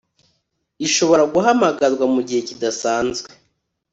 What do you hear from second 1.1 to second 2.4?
guhamagarwa mu